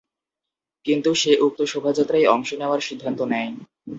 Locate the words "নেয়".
3.23-3.51